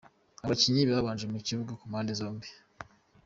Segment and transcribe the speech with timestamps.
[0.45, 2.49] Abakinnyi babanje mu kibuga ku mapnde zombi: